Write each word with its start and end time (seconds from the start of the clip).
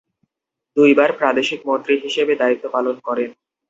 দুইবার 0.77 1.09
প্রাদেশিক 1.19 1.59
মন্ত্রী 1.69 1.93
হিসেবে 2.05 2.33
দায়িত্ব 2.35 2.65
পালন 2.75 2.95
করেন। 3.07 3.29